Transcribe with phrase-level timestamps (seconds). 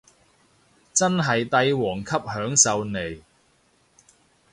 [0.95, 3.21] 真係帝王級享受嚟